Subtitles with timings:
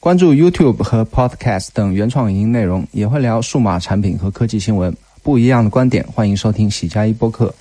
[0.00, 7.54] 关注 YouTube 和 Podcast 等原创影音内容，也会聊数码产品和科技新闻，不一样的观点，欢迎收听喜加一播客。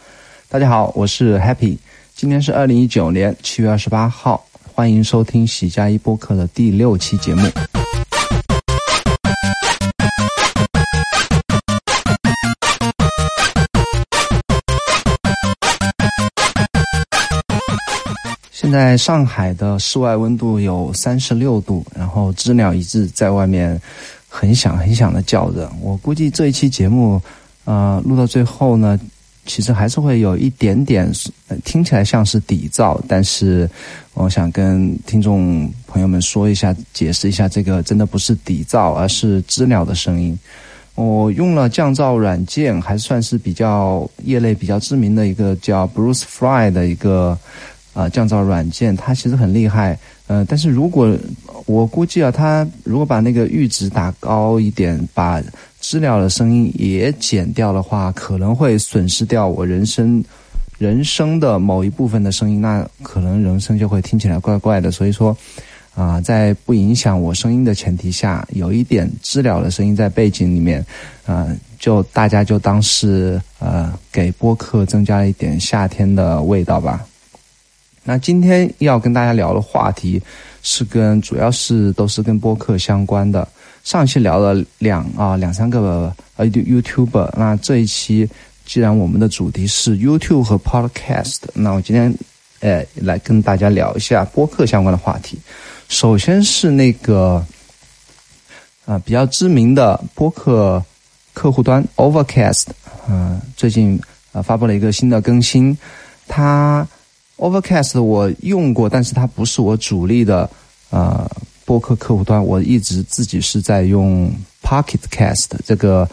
[0.47, 1.77] 大家好，我是 Happy，
[2.15, 4.41] 今天是二零一九年七月二十八号，
[4.73, 7.45] 欢迎收听喜加一播客的第六期节目。
[18.69, 23.81] 现在上海的室外温度有三十六度，然后知了一直在外面
[24.27, 25.67] 很响很响的叫着。
[25.81, 27.19] 我估计这一期节目，
[27.65, 28.99] 呃，录到最后呢，
[29.47, 31.11] 其实还是会有一点点
[31.65, 33.67] 听起来像是底噪，但是
[34.13, 40.37] 我想跟听众朋友们说一下，解释一下，这个真的不是底噪，而是知了的声音。
[40.93, 47.35] 我用了降噪软件，还算是比较业内比较知名的一个叫 Bruce Fry 的一个。
[47.99, 51.13] 啊，降噪软件它其实很厉害，呃，但是如果
[51.65, 55.43] 我估计啊，它如果把那个阈值打高一点，把
[55.81, 60.23] 知了的声音也减掉的话，可能会损失掉我人生
[60.77, 64.89] 人生的某一部分的声音，那可能人声就会听起来怪怪的。
[64.91, 65.35] 所以说，
[65.93, 70.85] 啊，在不影响我声音的前提下，有一点知了的声音在背景里面，
[71.25, 77.05] 啊，就大家就当是呃给播客增加了一点夏天的味道吧。
[78.09, 80.19] 那今天要跟大家聊的话题
[80.63, 83.47] 是跟主要是都是跟播客相关的。
[83.83, 88.27] 上期聊了两啊两三个呃 YouTube，那这一期
[88.65, 92.11] 既然我们的主题是 YouTube 和 Podcast，那我今天
[92.61, 95.37] 呃来跟大家聊一下播客相关的话题。
[95.87, 97.45] 首先是那个
[98.87, 100.83] 啊比较知名的播客
[101.35, 102.69] 客户端 Overcast，
[103.07, 104.01] 嗯，最近
[104.31, 105.77] 啊发布了一个新的更新，
[106.27, 106.87] 它。
[107.39, 110.49] Overcast 我用过，但是它不是我主力的
[110.89, 111.25] 呃
[111.63, 112.43] 播客客户端。
[112.43, 114.29] 我一直自己是在用
[114.61, 116.07] Pocket Cast，这个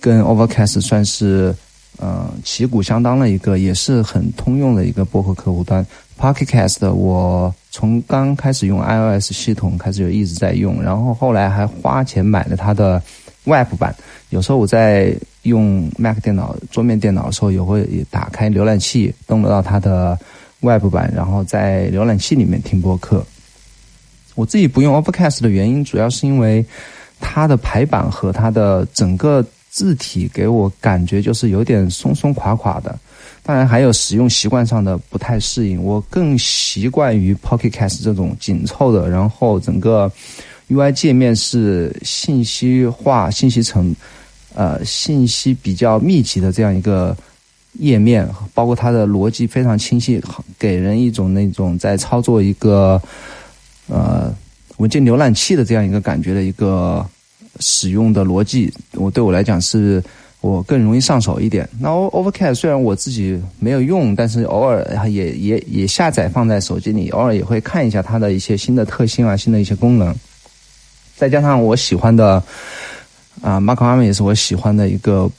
[0.00, 1.54] 跟 Overcast 算是
[1.98, 5.86] 呃旗鼓相当的一个，也是很通用的一个播客客户端。
[6.18, 13.02] Pocket Cast 我从刚开始用 iOS 系统开始就一直在用，然后后来还花钱买了它的
[13.44, 13.94] Web 版。
[14.30, 20.18] 有时候我在用 Mac 电脑桌面电脑的时候，也会打开浏览器登录到它的。
[20.60, 23.24] Web 版，然后在浏览器里面听播客。
[24.34, 26.64] 我自己不用 Overcast 的原因，主要是因为
[27.18, 32.96] 它的排版和它的整个字体给我感觉就是有点松松垮垮的。
[33.42, 40.10] 当然还有使用习惯上的不太适应，我更习惯于 Pocket Cast 这种紧凑的，然后整个
[40.68, 43.94] UI 界面是信息化、信息层
[44.54, 47.16] 呃信息比较密集的这样一个。
[47.74, 50.20] 页面包括它的逻辑非常清晰，
[50.58, 53.00] 给人一种那种在操作一个
[53.86, 54.34] 呃
[54.78, 57.06] 文件浏览器的这样一个感觉的一个
[57.60, 58.72] 使用的逻辑。
[58.94, 60.02] 我对我来讲是
[60.40, 61.66] 我更容易上手一点。
[61.78, 70.14] 那 Overcast 虽然我自己没有用，但是偶尔也也也下载放在手机里，偶尔也会看一下它的一些新的特性啊，新的一些功能。
[71.16, 72.42] 再加上我喜欢的
[73.40, 75.30] 啊，Mark Arm 也是我喜欢的一个。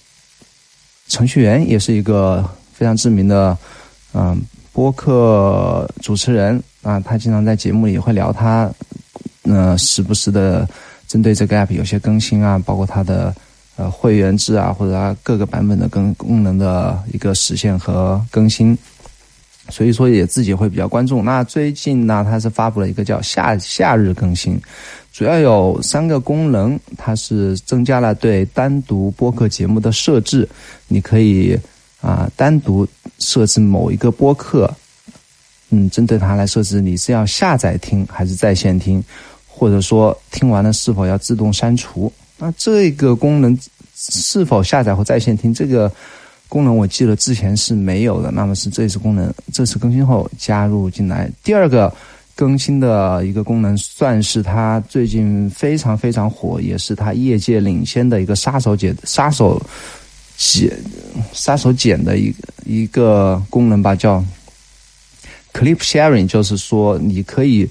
[1.12, 2.42] 程序员也是一个
[2.72, 3.58] 非常知名的，
[4.14, 4.42] 嗯，
[4.72, 6.62] 播客主持人。
[6.84, 8.72] 啊，他经常在节目里会聊他，
[9.44, 10.68] 呃，时不时的
[11.06, 13.36] 针对这个 app 有些更新啊，包括它的
[13.76, 18.76] 呃会员制啊，或者它各个版本的更功能的一个实现和更新，
[19.70, 21.22] 所以说也自己会比较关注。
[21.22, 24.60] 那最近呢，它是发布了一个叫夏夏日更新。
[25.14, 30.48] 主要有三个功能，它是增加了对单独播客节目的设置。
[30.88, 31.58] 你可以
[32.02, 32.88] 啊单独
[33.20, 34.74] 设置某一个播客，
[35.70, 39.04] 嗯，针对它来设置你是要下载听还是在线听，
[39.46, 42.12] 或者说听完了是否要自动删除。
[42.38, 43.58] 那这个功能
[43.96, 45.92] 是否下载或在线听这个
[46.52, 48.30] 功能，我记得之前是没有的。
[48.30, 51.32] 那么是这次功能这次更新后加入进来。
[51.42, 51.92] 第二个。
[52.34, 59.62] 更新的一个功能，算是它最近非常非常火，也是它业界领先的一个杀手锏、杀手
[60.38, 60.72] 锏、
[61.34, 64.24] 杀手锏的一个一个功能吧，叫
[65.54, 67.70] Clip Sharing，就是说你可以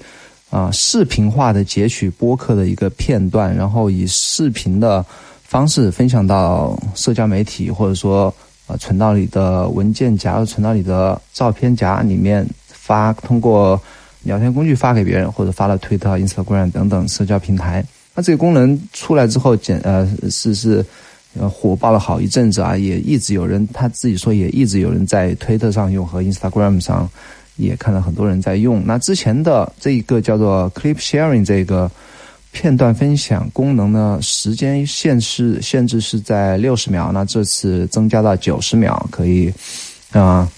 [0.51, 5.03] 啊视频化的截取播客的一个片段，然后以视频的
[5.43, 8.33] 方式分享到社交媒体，或者说
[8.77, 13.81] 存到你的文件夹、存到你的照片夹里面发，通过。
[14.23, 17.83] 聊天工具发给别人，或者发了推特、Instagram 等等社交平台。
[18.13, 20.85] 那这个功能出来之后，简呃是是
[21.49, 27.09] 火爆了好一阵子啊，也一直有人他自己说也一直有人在推特上用和 Instagram 上
[27.55, 28.83] 也看到很多人在用。
[28.85, 31.89] 那之前的这一个叫做 Clip Sharing 这个
[32.51, 39.51] 片段分享功能呢，时间限制限制是在六十秒，那这次增加到九十秒，可以
[40.11, 40.49] 啊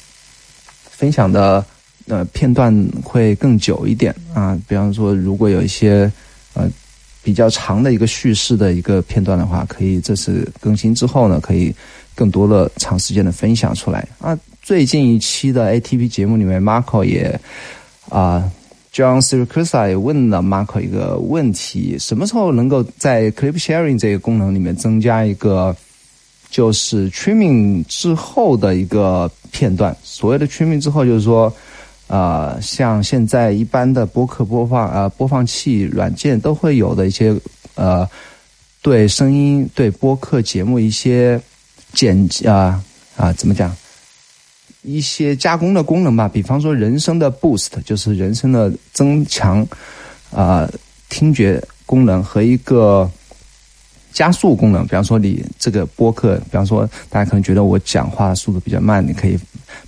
[0.89, 1.63] 分享的
[2.07, 2.73] 呃片段
[3.03, 4.59] 会更久一点啊。
[4.67, 6.11] 比方说，如果有一些
[6.55, 6.67] 呃
[7.21, 11.73] 比较长的一个叙事的一个片段的话，可以这次更新之后呢，可以
[12.15, 14.37] 更多的长时间的分享出来啊。
[14.63, 17.39] 最近一期的 ATP 节目里面，Marco 也
[18.09, 18.51] 啊。
[18.93, 25.75] John Siracusa 也问了 Marco 一个问题：什么时候能够在 Clip Sharing 这个功能里面增加一个，
[26.51, 29.97] 就是 Trimming 之后的一个片段？
[30.03, 31.51] 所谓的 Trimming 之后，就是说，
[32.05, 37.35] 呃，像现在一般的播客播放呃播放器软件都会有的一些
[37.73, 38.07] 呃，
[38.83, 41.41] 对声音对播客节目一些
[41.93, 42.79] 剪啊
[43.17, 43.75] 啊怎么讲？
[44.83, 49.65] 一些加工的功能吧，比方说人声的 boost，就是人声的增强，
[50.31, 50.69] 啊，
[51.09, 53.09] 听觉功能和一个
[54.11, 54.83] 加速功能。
[54.83, 59.39] 比方说你这个播客，比方说大家可能觉得我讲话速度比较慢，你可以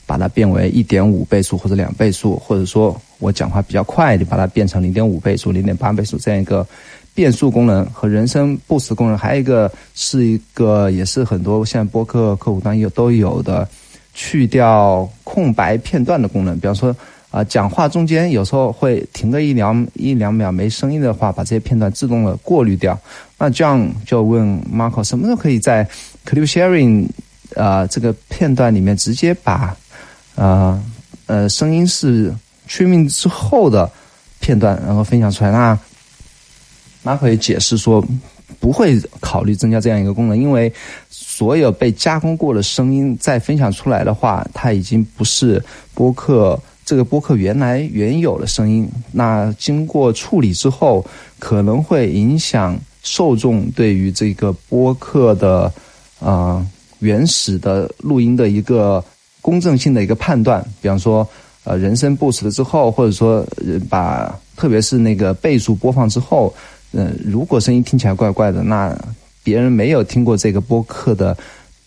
[0.05, 6.65] 把它变为一点五倍速或者两倍速，或者说我讲话比较快，你把它变成零点五倍速、零点八倍速这样一个
[7.13, 9.17] 变速功能和人声 boost 功能。
[9.17, 13.67] 还有一个是一个也是很多现在播客客户端有都有的。
[14.15, 16.95] 去掉空白片段的功能，比方说
[17.29, 22.97] 啊，讲话中间有时候会停个一两一两秒没声音的话，把这些片段自动的过滤掉。
[23.37, 25.85] 那这样就问 Marco，什么时候可以在
[26.25, 27.07] Clip Sharing
[27.55, 29.75] 啊这个片段里面直接把
[30.35, 30.81] 啊
[31.25, 32.33] 呃声音是
[32.69, 33.91] Trimming 之后的
[34.39, 35.51] 片段，然后分享出来？
[35.51, 35.77] 那
[37.03, 38.01] Marco 也解释说。
[38.59, 40.71] 不会考虑增加这样一个功能，因为
[41.09, 45.63] 所有被加工过的声音再分享出来的话，它已经不是
[45.93, 48.89] 播客这个播客原来原有的声音。
[49.11, 51.05] 那经过处理之后，
[51.39, 55.71] 可能会影响受众对于这个播客的
[56.19, 56.65] 啊
[56.99, 59.03] 原始的录音的一个
[59.41, 60.63] 公正性的一个判断。
[60.81, 61.27] 比方说，
[61.63, 63.45] 呃，人声 boost 了之后，或者说
[63.89, 66.53] 把特别是那个倍数播放之后。
[66.97, 68.97] 嗯，如果声音听起来怪怪的，那
[69.43, 71.35] 别人没有听过这个播客的，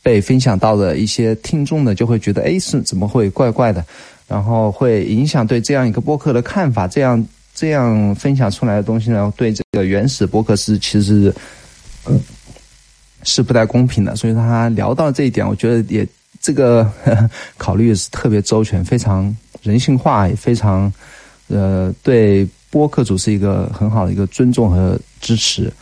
[0.03, 3.83] 被分享到的一些听众呢，就会觉得，哎，是怎么会怪怪的？
[4.27, 6.87] 然后会影响对这样一个播客的看法。
[6.87, 11.35] 这样这样分享出来的东西呢，对这个原始播客是其实
[13.23, 14.15] 是不太公平的。
[14.15, 16.07] 所以他聊到这一点，我觉得也
[16.43, 16.87] 这个
[17.57, 20.93] 考虑是特别周全，非常人性化，也非常
[21.47, 22.47] 呃对。
[22.71, 25.73] 播客主是一个很好的一个尊重和支持。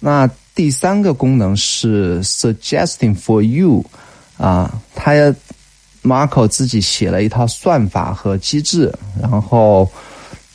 [0.00, 3.84] 那第三个功能是 suggesting for you，
[4.36, 5.12] 啊，他
[6.02, 9.90] Marco 自己写了一套算法和机制，然后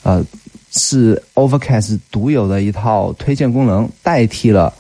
[0.04, 0.24] 呃
[0.72, 4.74] 是 Overcast 独有的一套推荐功能，代替了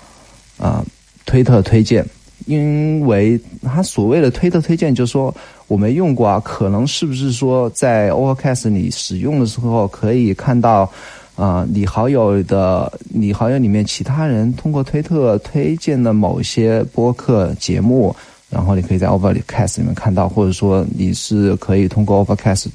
[0.58, 0.86] 啊
[1.26, 2.06] 推特推荐。
[2.50, 5.32] 因为他所谓的推特推荐，就是说
[5.68, 10.92] 我没用过啊，可能是不是说在 Overcast 你使用的时候可以看到
[11.36, 18.16] 啊，你好友的你好友里面其他人通过推特推荐的某些播客节目，
[18.50, 22.66] 然后你可以在 Overcast 里面看到，或者说你是可以通过 Overcast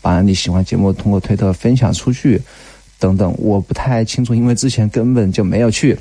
[0.00, 2.40] 把你喜欢节目通过推特分享出去
[3.00, 5.98] 等等，我不太清楚，因为之前根本就没有去。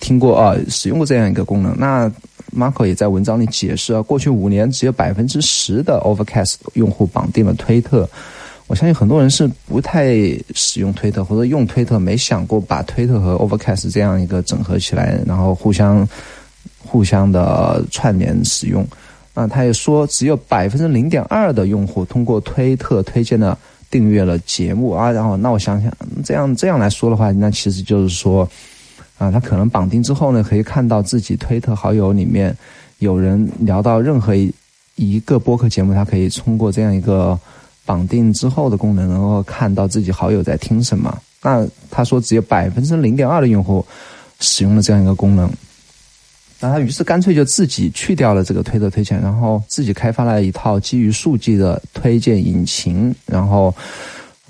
[0.00, 1.74] 听过啊，使用过这样一个功能。
[1.78, 2.10] 那
[2.56, 8.08] Marco 也在文章里解释啊，过去五年只有百分之十的 Overcast 用户绑定了推特。
[8.68, 10.14] 我相信很多人是不太
[10.54, 16.06] 使用推特，或者用推特没想过把推特和 Overcast 这样一个整合起来，然后互相
[16.78, 18.86] 互相的串联使用。
[19.34, 23.58] 那他也说，只有百分之零点二的用户通过推特推荐了
[23.90, 25.10] 订阅了节目啊。
[25.10, 25.92] 然后，那我想想，
[26.24, 28.48] 这样这样来说的话，那其实就是说。
[29.18, 32.56] 啊，他可能绑定之后呢，可以看到自己推特好友里面
[33.00, 34.54] 有人聊到任何一
[34.94, 37.38] 一个播客节目，他可以通过这样一个
[37.84, 41.16] 绑定之后的功能，能够看到自己好友在听什么。
[41.42, 43.84] 那他说只有百分之零点二的用户
[44.38, 45.50] 使用了这样一个功能，
[46.60, 53.74] 那他于是干脆就自己去掉了这个推特推荐，然后自己开发了一套基于数据的推荐引擎，然后。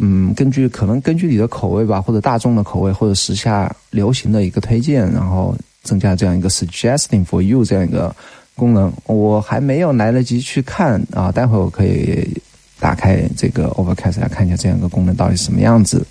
[0.01, 8.15] 嗯，根据可能根据你的口味吧，或者大众的口味，或者时下流行的一个推荐，然后增加这样一个 suggesting for you 这样一个
[8.55, 8.93] 功能。
[9.07, 12.33] 我还没有来得及去看啊，待会我可以
[12.79, 16.07] 打开这个 Overcast 来看一下这样一个功能到底什么样子。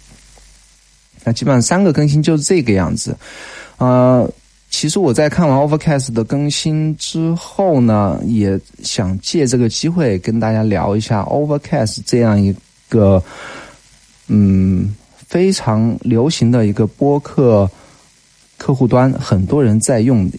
[1.24, 3.16] 那基本上三个更新就是这个样子。
[3.78, 4.30] 呃，
[4.70, 12.54] 其实我在看完 Overcast 的更新之后呢，也想借这个机会跟大家聊一下 Overcast 这样一
[12.90, 13.24] 个。
[14.28, 14.96] 嗯，
[15.28, 17.70] 非常流行的一个播客
[18.58, 20.30] 客户端，很多人在用。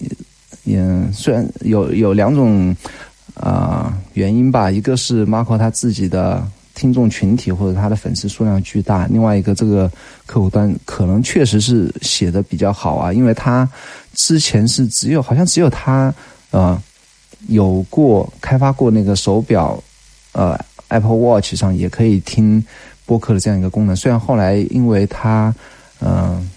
[0.71, 2.77] 嗯，虽然有有两种
[3.33, 9.91] 啊原因吧，一个是 Marco 他自己的听众群体或者他的粉丝数量巨大，另外一个这个
[10.27, 13.67] 客户端可能确实是写的比较好啊，因为他
[14.13, 16.15] 之前是只有好像只有他
[16.51, 16.79] 呃
[17.47, 19.83] 有过开发过那个手表
[20.33, 22.63] 呃 Apple Watch 上也可以听
[23.09, 25.55] 播客的这样一个功能，虽然后来因为它
[26.01, 26.49] 嗯。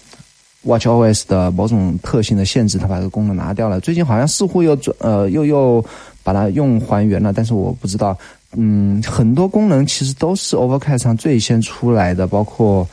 [0.64, 3.80] Watch OS 的某种特性的限制，它把这个功能拿掉了。
[3.80, 5.84] 最近好像似乎又转呃又又
[6.22, 8.16] 把它用还原了，但是我不知道。
[8.52, 12.86] 嗯，很多功能其实都是 Overcast 上最先出来的，包括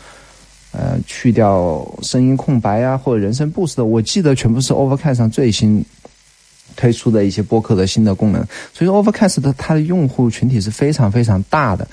[0.71, 5.85] 呃去掉声音空白啊，或者人声 Boost 的，我记得全部是 Overcast 上最新
[6.79, 8.41] 推出的一些播客的新的功能。
[8.73, 11.85] 所以 Overcast 的它的用户群体是非常非常大的。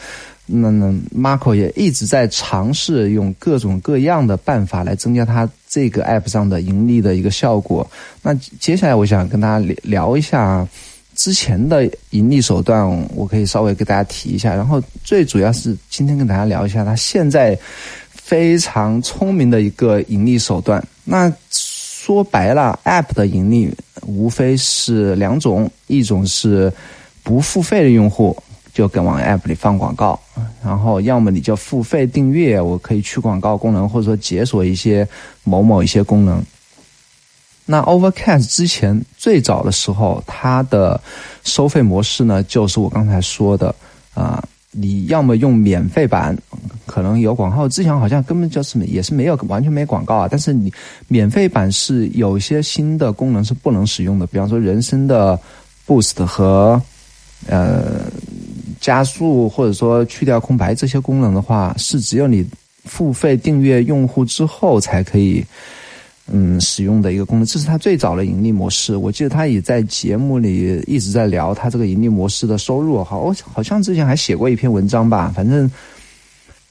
[0.46, 7.84] 那那 Marco 也一直在尝试用各种各样的办法来增加它这个 App 上的盈利的一个效果。
[8.22, 10.64] 那接下来我想跟大家聊聊一下
[11.16, 14.54] 之前的盈利手段，我可以稍微给大家提一下。
[14.54, 17.58] 然后最主要是今天跟大家聊一下它现在
[18.08, 20.80] 非常聪明的一个盈利手段。
[21.02, 21.28] 那
[22.06, 23.74] 说白了，App 的盈利
[24.06, 26.72] 无非是两种，一种是
[27.24, 28.40] 不付费的用户。
[28.72, 30.20] 就跟往 App 里放广告，
[30.62, 35.08] 然后要么你就付费订阅，我可以去广告功能，或者说解锁一些
[35.42, 36.40] 某某一些功能。
[37.64, 41.00] 那 Overcast 之前最早的时候，它的
[41.42, 43.74] 收费模式呢，就是我刚才说的
[44.14, 44.44] 啊，
[44.76, 46.36] 你要么用免费版，
[46.84, 50.72] 可能有广告，之前好像根本就是也是没有完全没广告啊，但是你
[51.08, 55.38] 免费版是有些新的功能是不能使用的，比方说人声的
[55.86, 56.80] Boost 和
[57.48, 58.02] 呃。
[58.78, 62.46] 加速或者说去掉空白这些功能的话，是只有你
[62.84, 65.42] 付费订阅用户之后才可以，
[66.32, 67.46] 嗯，使用的一个功能。
[67.46, 68.96] 这是它最早的盈利模式。
[68.96, 73.02] 我记得他也在节目里一直在聊他这个盈利模式的收入。
[73.04, 75.32] 好，好像之前还写过一篇文章吧。
[75.34, 75.70] 反正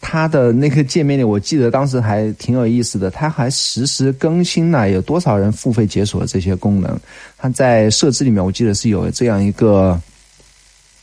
[0.02, 3.10] 他的那个界面里，我记得当时还挺有意思的。
[3.10, 7.00] 他还实时更新了有多少人付费解锁这些功能。
[7.38, 10.00] 他在设置里面，我记得是有这样一个。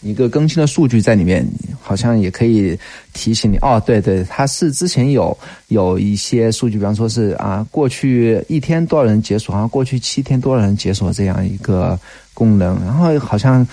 [0.02, 1.46] 一个更新的数据在里面，
[1.80, 2.76] 好像也可以
[3.12, 3.80] 提醒你哦。
[3.86, 5.36] 对对，它是之前有
[5.68, 11.98] 有一些数据，比方说是啊，过去一天多少人解锁，然后过去七天多少人解锁这样一个
[12.34, 12.78] 功能。
[12.84, 13.66] 然后好像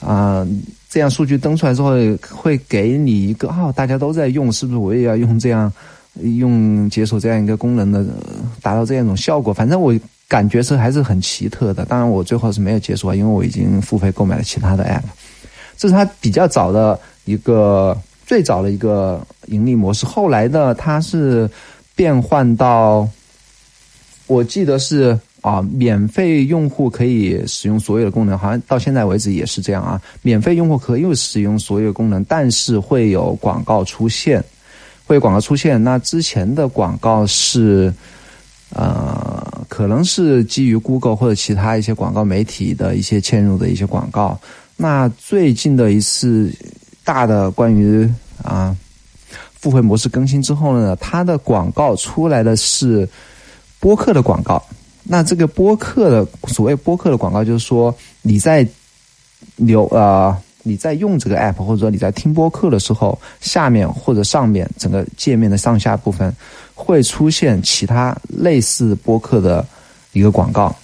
[0.00, 0.46] 啊，
[0.88, 1.92] 这样数据登出来之后，
[2.30, 5.70] 会给你一个哦，大家都在用，是不是我也要用这样
[6.22, 8.04] 用解锁这样一个功能的，
[8.62, 9.52] 达到这样一种效果？
[9.52, 9.94] 反正我
[10.28, 11.84] 感觉是还是很奇特的。
[11.84, 15.02] 当然，我最后是没有解锁，因为我已经付费购买了其他的 app。
[15.76, 20.06] 这是它比较早的一个最早的一个盈利模式。
[20.06, 21.48] 后来呢，它是
[21.94, 23.08] 变换到，
[24.26, 30.00] 我记得是啊，免费用户可以使用所有的功能，好像到现在为止也是这样啊。
[30.22, 34.42] 免费用户可以使用所有功能，但是会有广告出现，
[35.06, 35.82] 会有广告出现。
[35.82, 37.92] 那之前的广告是，
[38.70, 44.40] 呃，可能是基于 Google 或者其他一些广告媒体的一些嵌入的一些广告。
[44.76, 46.52] 那最近的一次
[47.04, 48.10] 大的关于
[48.42, 48.76] 啊
[49.52, 53.08] 付费模式更新之后呢，它的广告出来的是
[53.78, 54.62] 播客的广告。
[55.04, 58.66] 那这个播客的所谓播客的广告，就是说你在
[59.56, 66.34] 留呃你在用这个 app 或者说你在听播客的时候，下面或者上面整个界面的上下部分
[66.74, 69.64] 会出现其他类似播客的
[70.12, 70.74] 一个广告。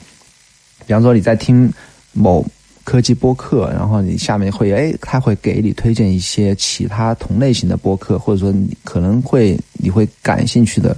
[0.87, 1.71] 比方说你在听
[2.13, 2.47] 某。
[2.91, 10.97] 科技播客，然后你下面会哎，他会给你推荐一些其他同类型的播客，或者说你可能会你会感兴趣的，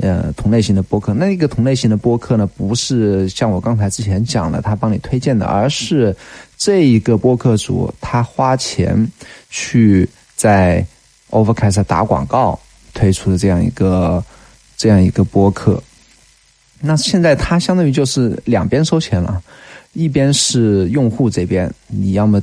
[0.00, 1.14] 呃，同类型的播客。
[1.14, 6.12] 那一个同类型的播客呢，不是像我刚才之前讲的他帮你推荐的，而是
[6.58, 9.08] 这一个播客主他花钱
[9.48, 10.84] 去在
[11.30, 12.58] Overcast 打广告
[12.94, 14.20] 推出的这样一个
[14.76, 15.80] 这样一个播客。
[16.80, 19.40] 那现在他相当于就是两边收钱了。
[19.92, 22.42] 一边是用户这边，你要么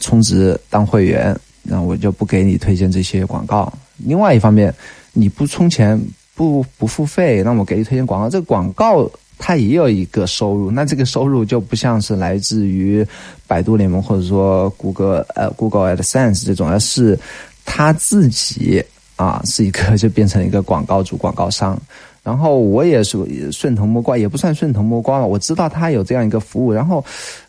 [0.00, 3.72] 充值当会员，那我就不给你推荐这些广告。
[3.98, 4.74] 另外一方面，
[5.12, 6.00] 你不充钱
[6.34, 13.06] 不不付费，那我给你推荐广告，这个广告它也有一个收入，那这个收入就不像是来自于
[13.46, 17.18] 百度联盟或者说谷歌呃 Google AdSense 这种，而是
[17.64, 18.82] 他自己
[19.16, 21.80] 啊是一个就变成一个广告主、广告商。
[22.28, 23.16] 然后我也是
[23.50, 25.24] 顺藤摸瓜，也不算顺藤摸瓜吧。
[25.24, 26.70] 我知道他有这样一个服务。
[26.70, 27.02] 然后，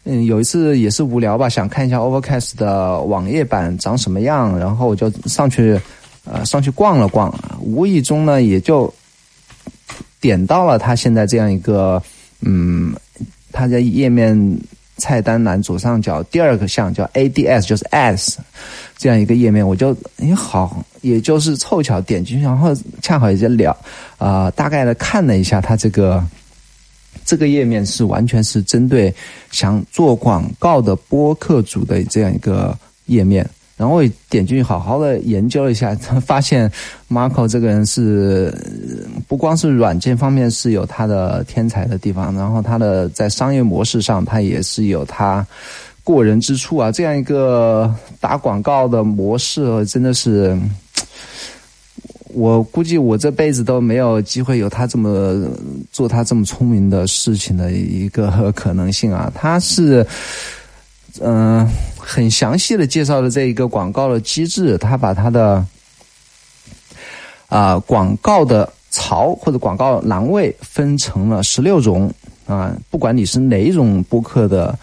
[0.06, 4.58] 嗯，有一次也是无聊吧，想看一下 Overcast 的网页版长什么样。
[4.58, 5.78] 然后我就上去，
[6.24, 8.90] 呃上去逛了逛，无意中呢也就
[10.22, 12.02] 点到了他现在这样一个
[12.40, 12.96] 嗯，
[13.52, 14.34] 他在页面
[15.00, 18.36] 菜单栏左上角第二个项叫 ADS，就是 AS，
[18.98, 23.76] 这样一个页面，我就你好，也就是凑巧点进去，然后恰好也在聊
[24.18, 26.24] 啊，大概的看了一下它这个。
[27.26, 29.14] 这个页面是完全是针对
[29.52, 32.76] 想做广告的播客组的这样一个
[33.06, 33.48] 页面，
[33.80, 36.70] 然后我点进去好好的研究了一下， 发现
[37.10, 38.54] Marco 这个人是
[39.26, 45.48] 不光是软件方面是有他的天才的地方，然后他的在商业模式上他也是有他
[46.04, 50.60] 过人之处啊，这样一个打广告的模式真的是。
[52.32, 55.50] 我估计我这辈子都没有机会有他这么
[55.92, 59.34] 做他这么聪明的事情的一个可能性啊！
[59.34, 60.06] 他是
[61.22, 61.68] 嗯
[62.10, 65.64] 很详细的介绍了这一个广告的机制，他把他的
[67.48, 72.12] 啊广告的槽或者广告栏位分成了十六种
[72.48, 74.78] 啊，不管你是哪一种播客的，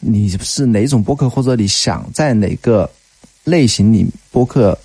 [0.00, 2.88] 你是哪种播客，或者你想在哪个
[3.44, 4.76] 类型里播客。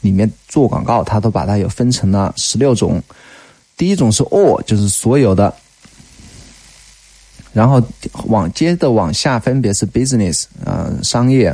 [0.00, 3.02] 里面做广告，它都把它有分成了十六种。
[3.76, 5.52] 第一种是 all，就是所有的。
[7.52, 7.82] 然后
[8.26, 11.52] 往接着往下分别是 business，呃，商业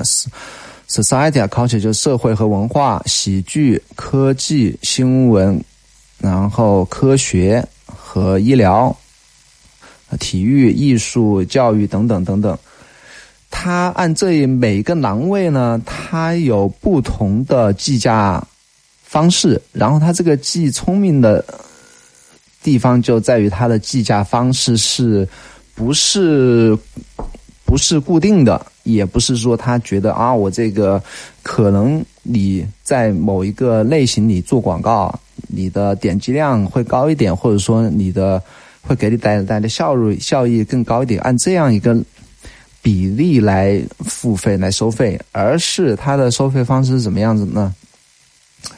[0.89, 5.59] ；society 啊，culture 就是社会和文化；喜剧、科技、新闻；
[6.19, 8.95] 然后科学和医疗；
[10.19, 12.59] 体育、艺术、教育等等等等。
[13.51, 18.45] 它按这每个栏位呢，它有不同的计价
[19.05, 19.63] 方式。
[19.73, 21.45] 然后它这个既聪明的
[22.65, 25.29] 地方就在于它的计价方式是
[25.75, 26.77] 不是
[27.65, 31.03] 不是固定的，也不是说他觉得啊，我这个
[31.43, 35.13] 可能你在某一个类型里做广告，
[35.49, 38.43] 你的点击量会高一点，或者说你的
[38.83, 41.97] 会给你带来的效率效益更高一点，按这样一个。
[42.85, 47.75] 比例来付费来收费，而是它的收费方式是怎么样子呢？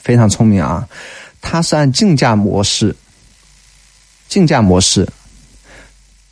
[0.00, 0.88] 非常聪明啊，
[1.40, 2.94] 它是按竞价模式。
[4.28, 5.04] 竞价模式，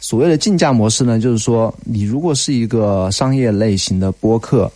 [0.06, 4.70] 所谓的竞价模式呢，就是说，你如果是一个商业类型的播客，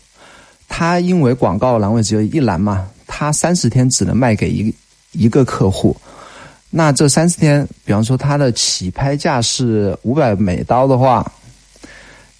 [0.69, 4.75] 它因为广告栏位只有一栏嘛，它三十天只能卖给一
[5.13, 5.95] 一个客户。
[6.71, 11.31] 那这三十天，比方说它的起拍价是五百美刀的话。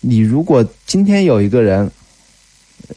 [0.01, 1.91] 你如果今天有一个人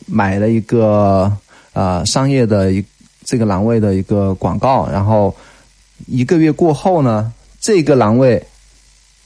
[0.05, 1.29] 买了一个
[1.73, 2.81] 呃商业的一
[3.25, 5.35] 这个栏位的一个广告，然后
[6.07, 8.41] 一个月过后呢，这个栏位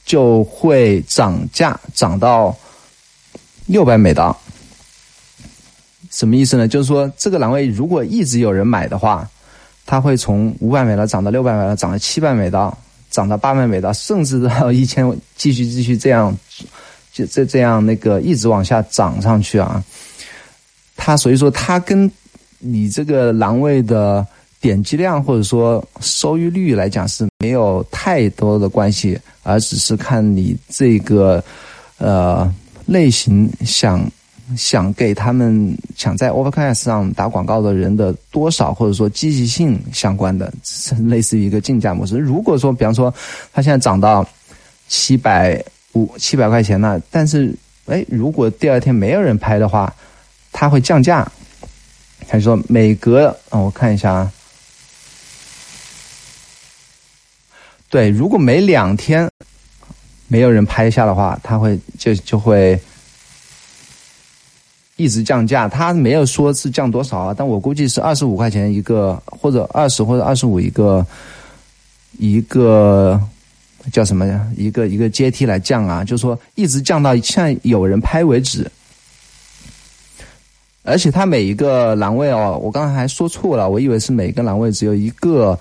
[0.06, 2.56] 就会涨价涨到
[3.66, 4.36] 六百美刀。
[6.12, 6.68] 什么意思呢？
[6.68, 9.30] 就是说这个栏位如果一直有人买的话，
[9.86, 12.76] 它会从五百美刀涨到六百美刀，涨到七百美刀，
[13.10, 16.34] 涨到八百美刀，甚至到一千，继续继续这样。
[17.12, 19.82] 就这这样那个一直往下涨上去啊，
[20.98, 22.12] 它所以说它跟
[22.60, 24.26] 你这个栏位的
[24.66, 31.44] 点击量或者说收益率来讲是没有太多的关系，而只是看你这个
[32.00, 32.52] 呃
[32.88, 34.04] 类型想
[34.58, 40.52] 想给他们想在 Overcast 上打广告的人的多少或者说积极性相关的，
[40.98, 42.18] 类似于一个竞价模式。
[42.18, 43.14] 如果说比方说
[43.54, 44.28] 它现在涨到
[44.88, 45.64] 七百。
[45.94, 49.96] 五七百块钱了，但是哎，如果第二天没有人拍的话，
[50.52, 51.26] 它会降价。
[52.28, 54.30] 他说每隔啊，我看一下啊，
[57.90, 59.30] 对，如果每两天
[60.28, 62.80] 没有人拍下的话，他会就就会
[64.96, 65.68] 一直降价。
[65.70, 71.06] 他没有说是降多少啊，但我估计是二十五块钱一个，或者二十或者二十五一个
[72.18, 73.22] 一个。
[73.94, 74.44] 叫什么呀？
[74.58, 78.66] 一个一个阶梯来降啊，就是说一直降到像有人拍为止。
[80.86, 85.58] 而且它每一个栏位哦，我刚才还说错了，我以为是每个栏位只有一个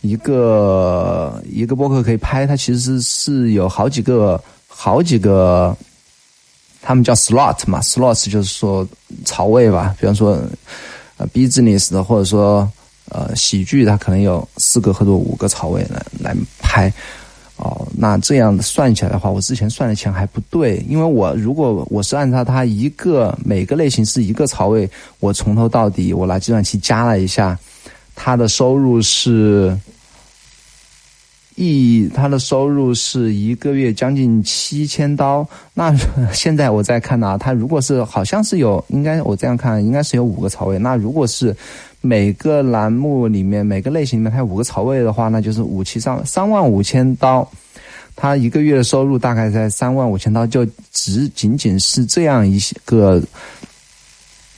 [0.00, 5.76] 一个一个播客可以拍，它其实是有好几个好几个，
[6.80, 8.86] 他们叫 slot 嘛，slot 就是说
[9.24, 9.94] 槽位吧。
[9.98, 10.38] 比方说
[11.16, 12.70] 呃 business 的，或者说
[13.10, 16.92] 呃喜剧，它可能有四个或者五个槽位来来拍。
[17.58, 27.58] 哦，那这样算起来的话，我之前算的钱还不对，因为我如果我是按照它一个每个类型是一个槽位，我从头到底我拿计算器加了一下，
[28.14, 29.76] 它的收入是
[31.58, 35.44] 一，他的收入是一个月将近七千刀。
[35.74, 35.92] 那
[36.32, 40.78] 现在我在看呢，他如果是好像是有，应该我这样看，应该是有五个槽位。
[40.78, 41.54] 那如果是
[42.00, 47.46] 每个栏目里面每个类型里面它有五个槽位的话，那就是五七三三万五千刀。
[48.14, 53.20] 他一个月的收入大概在三万五千刀，就只仅仅是这样一个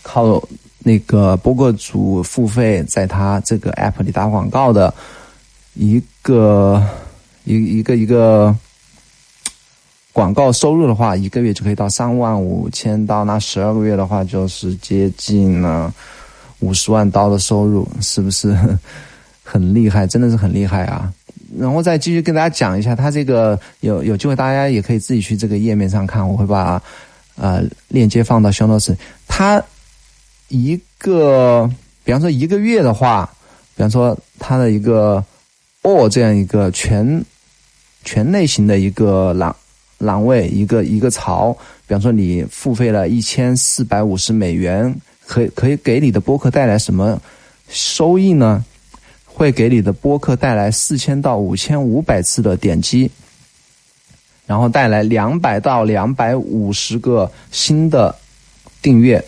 [0.03, 0.43] 靠
[0.81, 4.93] 那个播客主付费在他这个 app 里打广告的。
[5.81, 6.87] 一个
[7.45, 8.55] 一一个一个
[10.13, 15.91] 广告收入的话，一个月就可以到三万五千刀，那十二个月的话就是接近了
[16.59, 18.55] 五十万刀的收入，是不是
[19.43, 20.07] 很厉害？
[20.07, 21.11] 真的是很厉害啊！
[21.59, 26.83] 然后再继续跟大家讲一下，他这个有有机会大家也可以自己去这个页面上看，我会把
[27.37, 28.95] 呃链接放到 show notes。
[29.27, 29.63] 他
[30.49, 31.71] 一个，
[32.05, 33.33] 比方说一个月的话，
[33.75, 35.25] 比方说他的一个。
[35.83, 37.25] O 这样一个全
[38.05, 39.55] 全类型的一个栏
[39.97, 41.53] 栏位，一个一个槽，
[41.87, 44.95] 比方说你付费了一千四百五十美元，
[45.27, 47.21] 可以可以给你的播客带来什么
[47.71, 48.63] 收益呢？
[49.25, 53.11] 会给你的播客带来四千到五千五百次的点击，
[54.47, 58.15] 然后带来两百到两百五十个新的
[58.83, 59.23] 订阅。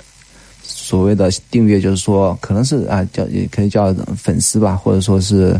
[0.62, 5.58] 所谓的订阅，就是说可能是啊叫也可以叫粉丝吧，或者说是。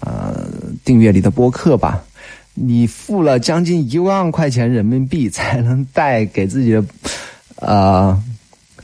[0.00, 0.46] 呃，
[0.84, 2.02] 订阅你的播客吧，
[2.54, 6.84] 你付了将近一万块钱人民币才能带给自己的，
[7.56, 8.22] 呃，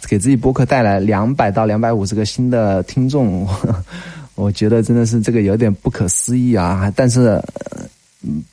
[0.09, 3.47] 给自己播客带来两百到两百五十个新的听众，
[4.35, 6.93] 我觉得真的是这个有点不可思议啊！
[6.97, 7.41] 但是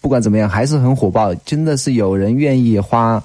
[0.02, 3.24] 不管怎么样，还是很火爆，真的是有人愿意花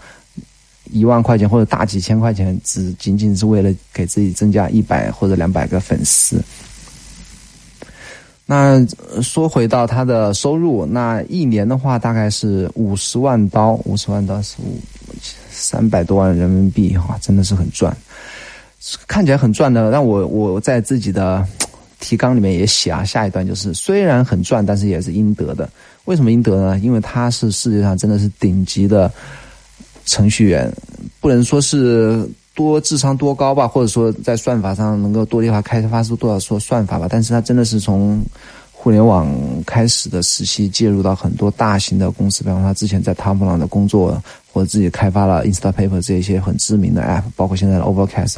[0.90, 6.42] 一万块钱或者大几千块钱，只仅仅是为了给自己增加一百或者两百个粉丝。
[8.46, 8.86] 那
[9.22, 14.78] 说回到他的收入，那一年的话大概是五十万刀，五十万刀是五
[15.50, 17.96] 三百多万人民币，哈，真的是很赚，
[19.08, 19.90] 看起来很赚的。
[19.90, 21.42] 让我我在自己的
[22.00, 25.66] 提纲里面也写啊，下一段就是虽然很赚，但是也是应得的。
[26.04, 26.78] 为什么应得呢？
[26.80, 29.10] 因为他是世界上真的是顶级的
[30.04, 30.70] 程序员，
[31.20, 32.28] 不能说是。
[32.54, 37.08] 多智商多高吧，或者说在算法上能够多厉害，开发出多少说算法吧。
[37.10, 38.22] 但是他真的是从
[38.70, 39.28] 互联网
[39.66, 48.36] 开始的时期介入到很多大型的公司，比方说他之前在 t 普朗的工作，或者自己开发了 Instapaper 这些很知名的 App，包括现在的 Overcast，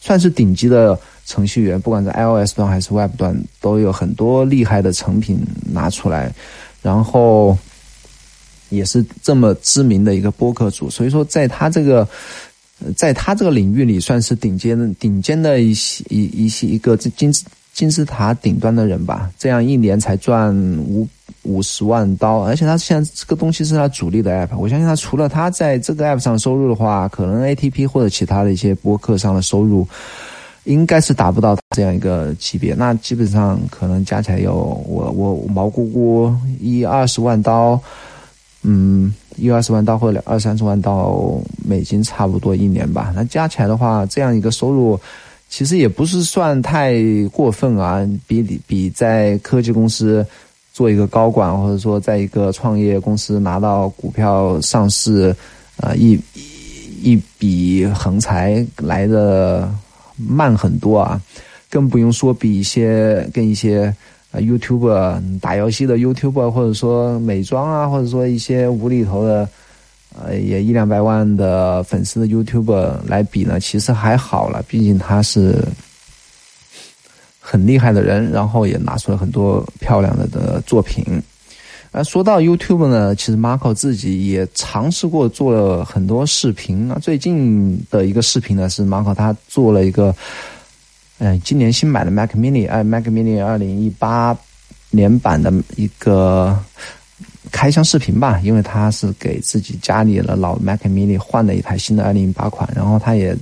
[0.00, 1.80] 算是顶级的程序员。
[1.80, 6.32] 不管在 iOS 端还是 Web 端，都有很多厉害的成品拿出来，
[6.82, 7.58] 然后
[8.68, 10.88] 也是这么知名的一个播客主。
[10.88, 12.06] 所以说，在他这个。
[12.96, 17.32] 在他这个领域里，算是顶尖的、顶尖的一些一一些一个金
[17.72, 19.30] 金字塔顶端的人吧。
[19.38, 20.54] 这样一年才赚
[20.86, 21.08] 五
[21.42, 24.56] 五十万刀，而且他现在这个东西是他主力的 app。
[24.58, 29.88] 我相信他除了他在这个 app 上收入的话，可能 ATP 或者其他的一些播客上的收入，
[30.64, 32.74] 应该是达不到这样一个级别。
[32.74, 34.54] 那基本上可能加起来有
[34.86, 37.80] 我我毛姑姑一二十万刀，
[38.62, 39.14] 嗯。
[39.36, 43.12] 一二十万到或者二三十万到美金，差不多一年吧。
[43.14, 44.98] 那加起来的话，这样一个收入，
[45.48, 46.94] 其实也不是算太
[47.32, 48.06] 过分啊。
[48.26, 50.26] 比比在科技公司
[50.72, 55.34] 做一个高管，或者说在一个创业公司拿到股票上市，
[55.76, 56.18] 啊一
[57.02, 59.70] 一笔横财来的
[60.16, 61.20] 慢很多啊。
[61.70, 63.94] 更不用说比一些跟一些。
[64.40, 69.48] YouTube 打游戏的 YouTube，或者说美妆啊，或者说一些无厘头的，
[70.18, 74.62] 呃，也一两百万的粉丝的 YouTube 来比呢，其实还好了。
[74.68, 75.62] 毕竟他是
[77.40, 81.04] 很厉害的人，然后也拿出了很多漂亮的的作品。
[81.92, 86.88] 而说到 YouTube 呢，其实 Marco 自己也尝试过做了很多视频。
[86.88, 90.14] 那最近的一个视频呢，是 Marco 他做了一个。
[91.18, 94.36] 嗯，今年新买的 Mac Mini，哎，Mac Mini 二零一八
[94.90, 96.58] 年版的一个
[97.50, 103.34] 开箱视频吧，因为他是给自己家里的老 Mac Mini 换了一台新的二零一八款，然后他也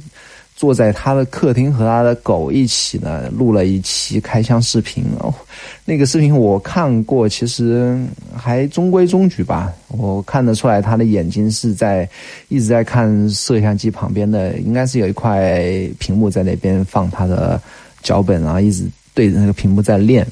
[0.56, 5.34] 坐在他的客厅和他的狗一起呢录了一期开箱视频哦。
[5.84, 7.98] 那个视频我看过，其实
[8.34, 12.08] 还中规中矩吧，我看得出来他的眼睛是在
[12.48, 15.60] 一直在看摄像机旁边的，应该是有一块
[15.98, 17.60] 屏幕在那边放他的
[18.02, 20.26] 脚本，啊一直对着那个屏幕在练。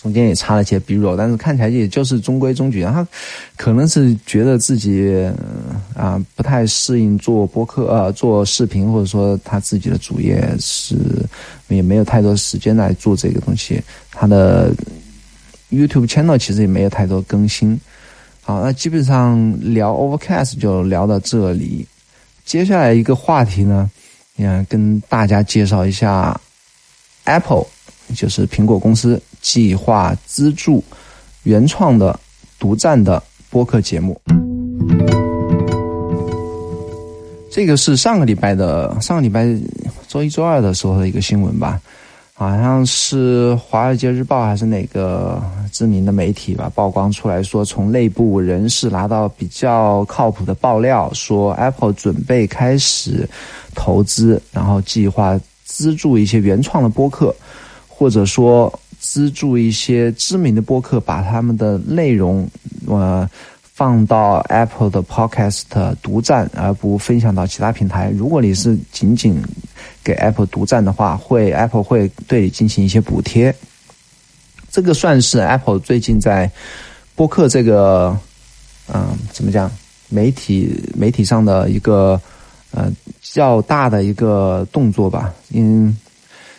[0.00, 2.82] 中间也插了一些 B 肉，但是看起来也就是中规中矩。
[2.84, 3.06] 他
[3.56, 5.28] 可能是觉得自己
[5.94, 10.96] 啊不太适应做播客呃做视频，或者说他自己的主业是
[11.68, 13.82] 也没有太多时间来做这个东西。
[14.12, 14.72] 他的
[15.70, 17.78] YouTube channel 其实也没有太多更新。
[18.42, 21.84] 好，那基本上聊 Overcast 就聊到这里。
[22.44, 23.90] 接下来一个话题呢，
[24.36, 26.40] 嗯，跟大家介绍一下
[27.24, 27.66] Apple，
[28.14, 30.82] 就是苹果公司计划资助
[31.44, 32.18] 原创的
[32.58, 34.20] 独占的播客节目。
[37.48, 39.46] 这个是上个礼拜的，上个礼拜
[40.08, 41.80] 周一、周二的时候的一个新闻吧。
[42.34, 45.40] 好像是《华尔街日报》还是哪个
[45.72, 53.26] 知名的媒体吧，曝光出来说，从内部人士拿到比较靠谱的爆料，说 Apple 准备开始
[53.76, 57.34] 投资，然后计划资助一些原创的播客，
[57.88, 58.70] 或者说
[59.16, 62.46] 资助一些知名的播客，把他们的内容
[62.86, 63.26] 呃
[63.62, 65.62] 放到 Apple 的 Podcast
[66.02, 68.10] 独占，而不分享到其他平台。
[68.14, 69.42] 如果你是仅仅
[70.04, 73.54] 给 Apple 独占的话，会 Apple 会对你进行一些补贴。
[74.70, 76.50] 这个算是 Apple 最近在
[77.14, 78.14] 播客这个，
[78.92, 79.70] 嗯，怎么讲？
[80.10, 82.20] 媒体媒体上的一个
[82.70, 85.32] 呃较大的一个动作吧。
[85.54, 85.96] 嗯，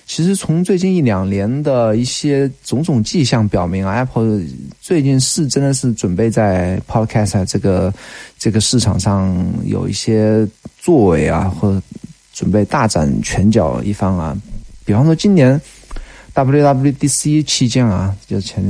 [0.08, 4.42] 其实从最近一两年的一些种种迹象表明，Apple
[4.82, 7.94] 最近是真的是准备在 Podcast 这个
[8.40, 10.48] 这个市场上有一些
[10.80, 11.82] 作为啊，或者。
[12.34, 14.38] 准备大展拳脚一番啊！
[14.86, 15.60] 比方说今年
[16.36, 18.64] WWDC 期间啊，就前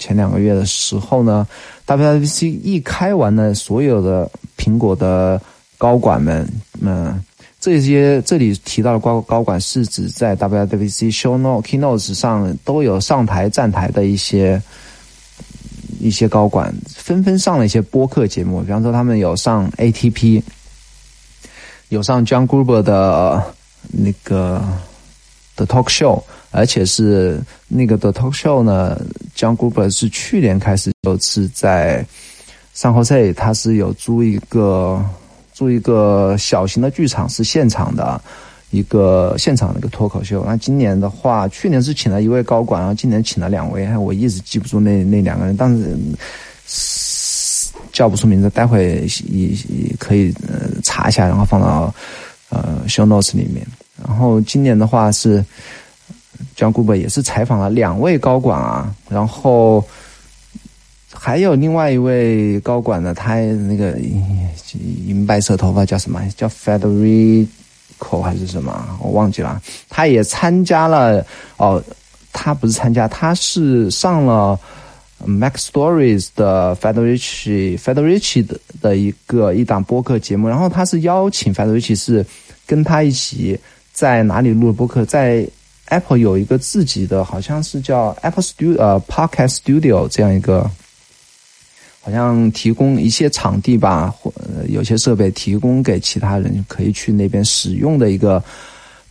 [0.00, 1.46] 前两个月的时候呢
[1.86, 5.40] ，WWDC 一开完呢，所有的苹果的
[5.76, 6.44] 高管们，
[6.80, 7.22] 嗯，
[7.60, 14.62] 这些这里提到的高高管是指在 WWDC show note keynotes 上都有上台站台的一些
[16.00, 20.42] 一些高管，纷纷上了一些播客节目，比方说他们有上 ATP。
[21.90, 23.42] 有上 John Gruber 的
[23.90, 24.62] 那个
[25.56, 29.00] The talk show，而且是那个 The talk show 呢
[29.34, 32.06] ，John Gruber 是去年开始就是在
[32.74, 35.02] 上 Jose，他是有租一个
[35.58, 38.20] 租一个小型的剧场，是现场的
[38.70, 40.44] 一个现场的一个脱口秀。
[40.46, 45.98] 那今年的话，去年是请了一位高管，然后今年请了两位，我一直记不住那那两个人，但是。
[47.90, 50.32] 叫不出名字，待会也也可以
[50.84, 51.92] 查一下，然后放到
[52.48, 53.66] 呃 show notes 里面。
[54.06, 55.44] 然后今年的话是
[56.56, 59.84] ，John Gruber 也是采访了两位高管啊，然后
[61.28, 63.98] 还有另外一位高管呢，他那个
[65.06, 66.26] 银白色头发叫什么？
[66.38, 68.98] 叫 Federico 还是什么？
[68.98, 69.60] 我忘记了。
[69.90, 71.22] 他也参加了
[71.58, 71.84] 哦，
[72.32, 74.58] 他不是参加，他是上了。
[75.26, 82.24] Mac Stories 的 Federici Federici 的的一个一档播客节目，然后他是邀请 Federici 是
[82.66, 83.58] 跟他一起
[83.92, 85.46] 在哪里录播客，在
[85.88, 90.70] Apple 有一个自己的好像是叫 Apple Studio 呃 Podcast Studio 这样一个，
[92.08, 94.32] 好像提供一些场地吧，或
[94.66, 98.42] 有些设备提供给其他人可以去那边使用的一个。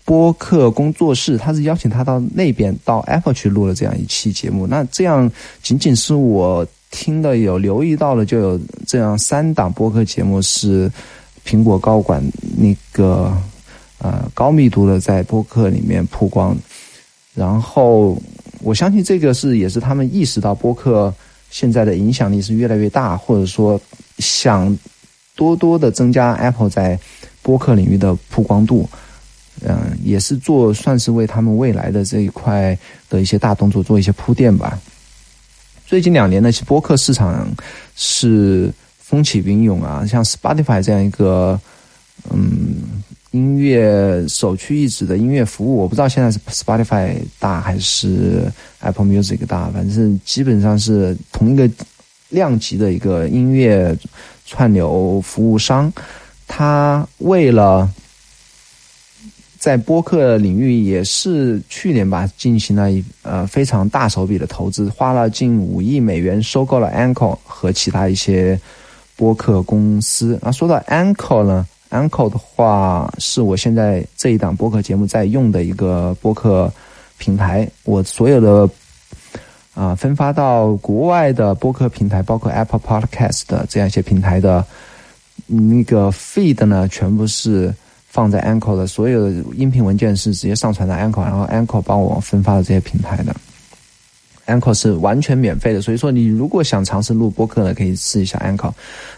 [0.04, 4.66] 播客工作室，他是邀请他到那边到 Apple 去录了这样一期节目。
[4.66, 5.30] 那这样
[5.62, 10.90] 仅仅是我听的有留意到了，就有这样三档播客节目是
[11.46, 12.24] 苹果高管
[12.58, 13.38] 那个
[13.98, 16.56] 呃高密度的在播客里面曝光。
[17.36, 18.18] 然后
[18.62, 21.14] 我相信这个是也是他们意识到播客
[21.50, 23.80] 现在的影响力是越来越大，或者说
[24.20, 24.78] 想
[25.36, 27.00] 多多的增加 Apple 在
[27.42, 28.90] 播客领域的曝光度。
[29.66, 32.78] 嗯，也是做算是为他们未来的这一块
[33.10, 34.80] 的一些大动作做一些铺垫吧。
[35.88, 37.50] 最近两年呢，其实播客市场
[37.96, 41.60] 是风起云涌啊，像 Spotify 这样一个
[42.30, 42.76] 嗯
[43.38, 51.70] 音乐首屈一指的音乐服务，我不知道现在是 Spotify 大还是 Apple Music 大，反正基本上是同一个
[52.30, 53.96] 量级的一个音乐
[54.46, 55.94] 串流服务商，
[56.48, 57.88] 他为了
[59.60, 68.60] 在播客领域也是去年吧，进行了一呃非常大手笔的投资，花了近五亿美元收购了 Anchor 和其他一些
[69.16, 70.40] 播客公司。
[70.42, 76.72] 啊，说到 Anchor 呢，Anchor 的话是我现在这一档播客节目在用的一个播客
[77.18, 77.70] 平台。
[77.84, 78.70] 我所有的
[79.74, 84.66] 啊分发到国外的播客平台，包括 Apple Podcast 的这样一些平台的
[85.46, 87.74] 那个 feed 呢，全部是。
[88.10, 93.36] 放在 Anchor 的所有的音频文件是直接上传到 Anchor，然后 Anchor 帮我分发的这些平台的。
[94.48, 98.72] Anchor 是完全免费的，所以说你如果想尝试录播客呢，可以试一下 Anchor。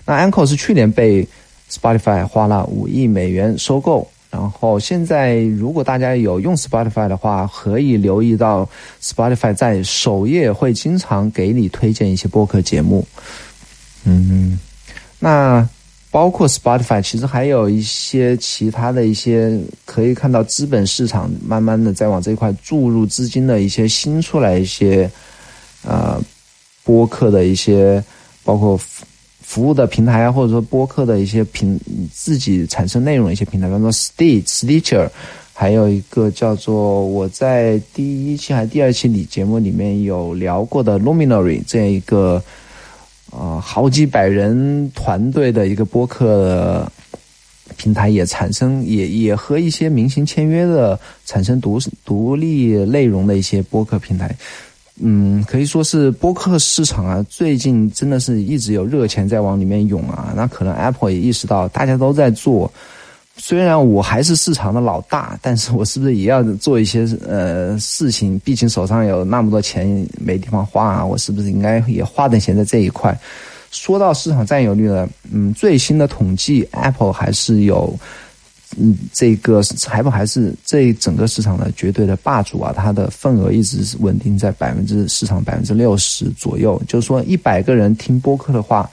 [0.06, 1.26] 那 Anchor 是去年被
[1.72, 8.68] Spotify 花了五亿美元收购，然后现在如果大家有用 Spotify 的话，可以留意到
[9.02, 13.08] Spotify 在首页会经常给你推荐一些播客节目。
[14.04, 14.60] 嗯，
[15.20, 15.68] 那
[16.10, 25.10] 包括 Spotify，其实还有一些其他的一些可以看到资本市场慢慢的在往这块注入资金的一些新出来一些
[25.84, 26.20] 呃
[26.84, 28.04] 播客的一些
[28.44, 28.80] 包括。
[29.50, 31.80] 服务的平台啊，或者说播客的一些平
[32.14, 35.10] 自己产生内容的一些平台，比方说 Stitch、Stitcher，
[35.54, 42.40] 还有一个叫做我在第一期还是第二期里节目里面有聊过的 Luminary 这样一个
[43.32, 46.88] 啊好几百人团队的一个播客
[47.76, 54.30] 平台，也产生也也和一些明星签约的，产生独独立内容的一些播客平台。
[55.02, 60.34] 嗯，可以说是播客市场啊，最近真的是一直有热钱在往里面涌啊。
[60.36, 62.72] 那可能 Apple 也意识到大家都在做，
[63.38, 68.38] 虽然我还是市场的老大，但是我是不是也要做一些呃事情？
[68.40, 73.18] 毕竟手上有那么多钱没地方花啊，我是不是应该也花点钱在这一块？
[73.72, 77.98] 说到市场占有率呢，嗯，最新的统计，Apple 还是有。
[78.78, 82.72] 嗯，这个还不还是这整个市场的绝对的霸主啊？
[82.76, 86.80] 它的份额一直是稳定在百分之市场百分之六十左右。
[86.88, 88.90] 就是说，一百个人听播客的话，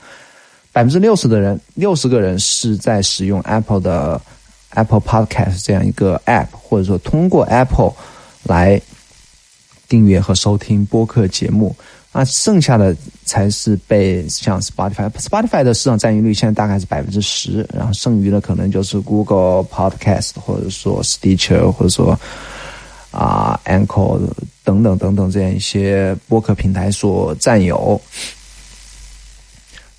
[0.71, 4.19] 百分之六十的人，六十个人是在使用 Apple 的
[4.71, 7.93] Apple Podcast 这样一个 App，或者说通过 Apple
[8.43, 8.81] 来
[9.87, 11.75] 订阅和收听播客节目。
[12.17, 22.19] 那剩下的才是被像 Spotify，Spotify 的市场占有率现在大概是百分之十，然后剩余的可能就是 Google Podcast 或者说 Stitcher 或者说
[23.11, 24.19] 啊 Anchor
[24.63, 28.01] 等等等等这样一些播客平台所占有。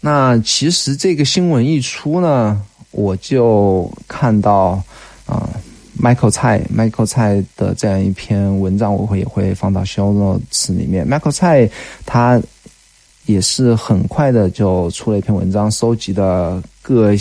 [0.00, 4.82] 那其实这个新闻一出呢，我就看到
[5.24, 5.48] 啊。
[6.00, 11.08] Michael 蔡，Michael 蔡的这样一篇文章，我会也会放到 show notes 里面。
[11.08, 11.68] Michael 蔡
[12.06, 12.40] 他
[13.26, 17.12] 也是很快的就出了一篇文章，收集的各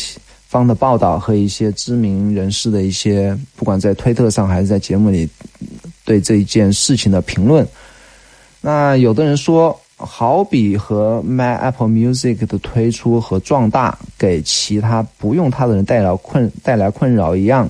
[0.47, 5.27] 方的报道和一些知名人士的一些，不管在推特上还是在节目里
[6.05, 7.67] 对这一件事情的评论。
[8.61, 17.69] 那有的人说，好比和 My Apple Music 的推出和壮大，给其他不用它的人带来困带来困扰一样。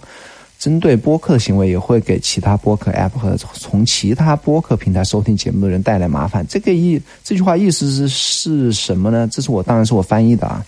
[0.60, 6.46] 针对播客的行为，也会给其他播客 App 和从其他播客平台收听节目的人带来麻烦。
[6.48, 9.28] 这个意这句话意思是是什么呢？
[9.32, 10.66] 这是我当然是我翻译的啊。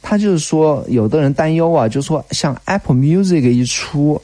[0.00, 4.20] 他就是说，有的人担忧啊，就是说，像 Apple Music 一出，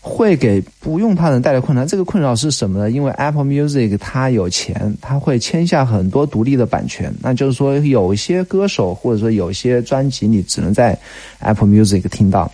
[0.00, 1.86] 会给不用它人带来困难。
[1.86, 2.90] 这个困扰是什么呢？
[2.90, 7.12] 因为 Apple Music 它有钱，它会签下很多独立的版权。
[7.20, 10.98] 那就是说，有些歌手或者说有些专辑，你只能在
[11.40, 12.50] Apple Music 听到。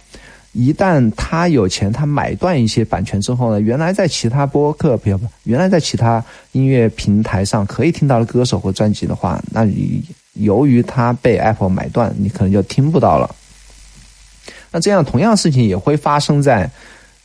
[0.58, 5.10] 一旦他有钱，他买断一些版权之后呢，原来在其他播客，不，
[5.44, 13.36] 原来在其他音乐平台上可以听到的歌手或专辑的话，那你由于他被 Apple 买断，你可能就听不到了。
[14.72, 16.70] 那这样同样事情也会发生在，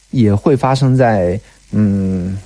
[0.10, 1.40] 也会发生在
[1.72, 2.38] 嗯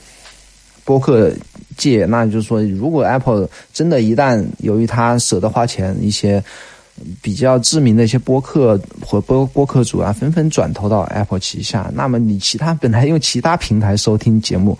[0.83, 1.33] 播客
[1.75, 2.05] 界。
[2.05, 6.43] 那就是说，如果 Apple 真的一旦由于他舍得花钱一些。
[7.21, 11.91] 比较知名的一些播客或播播客主啊，纷纷转投到 Apple 旗下。
[11.93, 14.77] 那么你其他本来用其他平台收听节目，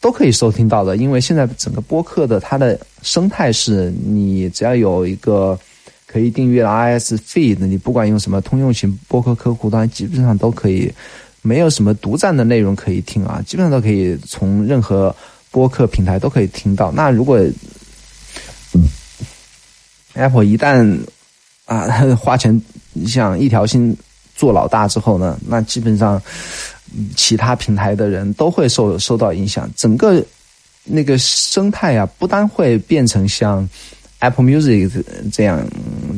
[0.00, 0.96] 都可以收听到的。
[0.96, 5.58] 因为现在整个播客的它的生态是，你只要有一个
[6.06, 10.92] 可以订阅的 RS feed，你不管用什么通用型播客客户端，基本上都可以，
[11.42, 15.14] 没有什么独占的内容可以听啊，基本上都可以从任何
[15.50, 16.92] 播客平台都可以听到。
[16.92, 17.40] 那如果
[20.14, 20.96] Apple 一旦
[21.66, 22.60] 啊， 花钱
[22.92, 23.96] 你像一条心
[24.34, 26.20] 做老大之后呢，那基本上
[27.16, 29.70] 其他平台的人都会受受到影响。
[29.76, 30.22] 整个
[30.84, 33.66] 那个生态啊，不单会变成像
[34.18, 34.90] Apple Music
[35.32, 35.66] 这样，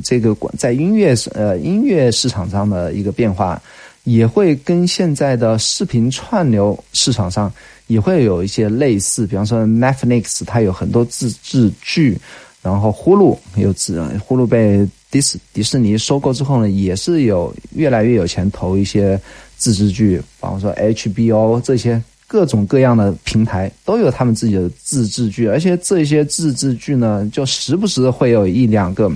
[0.03, 3.61] 这个在音乐呃音乐市场上的一个变化，
[4.05, 7.53] 也会跟现在的视频串流市场上
[7.87, 9.27] 也会有一些类似。
[9.27, 12.19] 比方说 Netflix，它有很多自制剧，
[12.63, 14.87] 然后呼噜有自呼噜被。
[15.11, 19.19] 迪士迪士尼收购之后呢，也是有越来越有钱投一些
[19.57, 29.11] 自制剧，比方说 HBO 这些各种各样的平台都有他们自己的自制剧，而且这些自制剧呢，就时不时会有一两个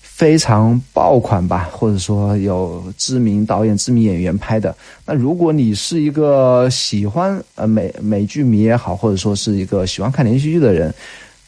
[0.00, 4.74] 非常爆款吧，或者说有知名导演、知名演员拍的。
[5.04, 10.92] 那如果你是一个喜欢呃美美剧迷也好，或者说是一个喜欢看连续剧的人。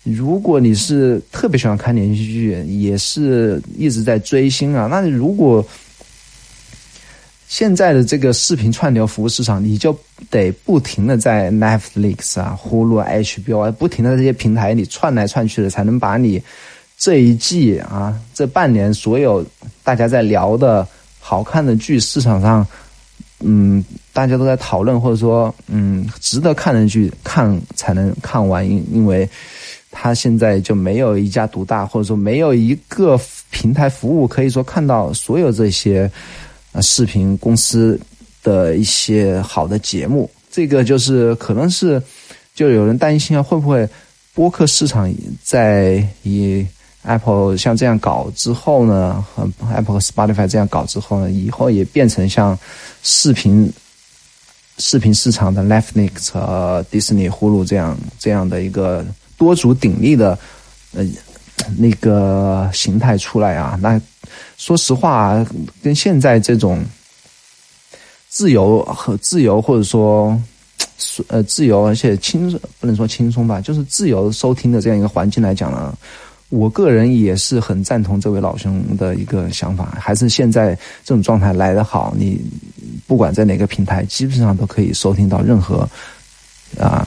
[0.06, 5.66] 如果你是特别喜欢看连续剧，也是一直在追星啊，那如果
[7.48, 9.96] 现在的这个视频串流服务市场，你就
[10.30, 16.40] 得不停的在 Netflix 啊、呼噜、HBO 啊，不停的这些平台里串来串去的，才能把你
[16.96, 19.44] 这一季啊、这半年所有
[19.82, 20.86] 大家在聊的
[21.18, 22.66] 好看的剧，市场上，
[23.40, 29.28] 嗯，大家都在讨论或者说嗯值得看的剧看才能看完，因因为
[29.98, 33.18] 它现在就没有一家独大，或者说没有一个
[33.50, 36.10] 平台服务可以说看到所有这些。
[36.82, 37.98] 视频公司
[38.42, 42.02] 的一些好的节目，这个就是可能是，
[42.54, 43.88] 就有人担心啊，会不会
[44.34, 45.10] 播客市场
[45.42, 46.66] 在以
[47.00, 52.58] Apple 像这样搞之后呢，和 Apple 和 Spotify 这样搞之后呢，以后也变成像
[53.02, 53.72] 视频
[54.76, 59.02] 视频市场的 Netflix 和迪士尼、呼噜这样这样的一个
[59.36, 60.38] 多足鼎立的
[60.94, 61.04] 呃
[61.78, 63.78] 那个形态出来啊？
[63.80, 64.00] 那。
[64.58, 65.46] 说实话，
[65.82, 66.84] 跟现在这种
[68.28, 70.36] 自由和自由，或者说
[71.28, 75.96] 呃自由而且轻不能说轻松吧，就是自由收听的这样一个环境来讲呢，
[76.48, 80.74] 我个人也是很赞同这位老兄的一个想法，还是现在
[81.04, 82.14] 这种状态来得好。
[82.18, 82.40] 你
[83.06, 85.88] 不管在哪个平台，基本上都可以收听到任何
[86.78, 87.06] 啊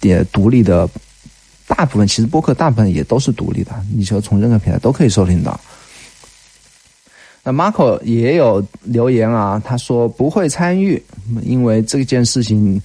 [0.00, 0.88] 也独立的，
[1.66, 5.58] 大部分其实播客大部分也都是独立的，你说从任何平台都可以收听到。
[7.42, 11.00] 那 Marco 也有留言啊，他说不会参与，
[11.42, 12.82] 因为这件事情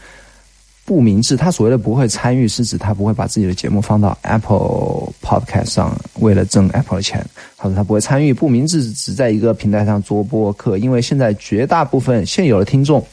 [0.85, 1.35] 不明智。
[1.35, 7.25] 他所谓的不会参与，是指他不会把自己的节目放到 Apple Podcast 上，为了挣 Apple 的钱。
[7.57, 13.03] 他说他不会参与，不明智，只在一个平台上做播客，因为现在绝大部分现有的听众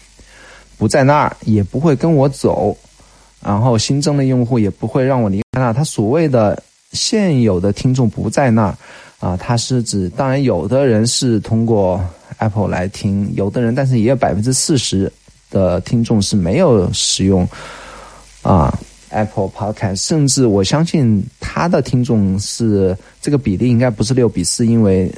[0.76, 2.76] 不在那儿，也不会跟我走，
[3.42, 5.42] 然后新增的用户也不会让我离
[5.72, 6.62] 他所谓的
[6.92, 8.76] 现有的听众不在那儿。
[9.20, 12.00] 啊，他是指，当然有的人是通过
[12.36, 15.12] Apple 来听，有的人，但是也有百分之四十
[15.50, 17.44] 的听众是没有使用
[18.42, 18.72] 啊
[19.08, 25.12] Apple Podcast，甚至我相信他的听众是这个比例应该不是六比四，因为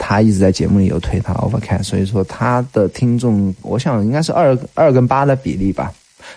[0.00, 5.92] 他一直在节目里有推他 Overcast，所以说他的听众我想应该是二二跟八的比例吧，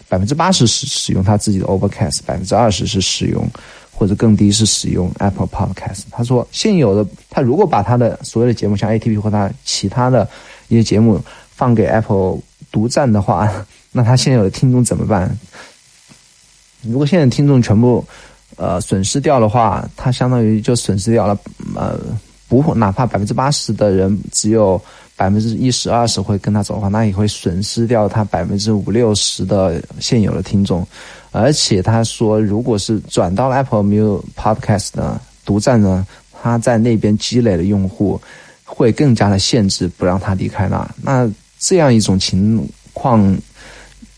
[0.08, 3.48] 百分之八十是使用他自己的 Overcast，百分之二十是使用。
[3.98, 6.02] 或者更低是使用 Apple Podcast。
[6.12, 10.28] 他说，现有的他如果把他的所有的节目，像 ATP 或他其他的
[10.68, 11.18] 一些节目
[11.50, 12.38] 放给 Apple
[12.74, 13.50] 独占的话，
[13.94, 15.34] 那他现有的听众怎么办？
[16.82, 18.06] 如果现在听众全部
[18.58, 21.40] 呃损失掉的话，他相当于就损失掉了
[21.74, 21.98] 呃
[22.50, 24.78] 不哪怕百分之八十的人只有
[25.16, 30.86] 百分之一十二十会跟他走的话，那也会损失掉他百分之五六十的现有的听众。
[31.32, 36.05] 而且他说，如果是转到了 Apple Music Podcast 的独占呢，
[36.41, 38.20] 他在那边积累的用户
[38.63, 40.88] 会更加的限制，不让他离开那。
[41.01, 43.38] 那这样一种情况，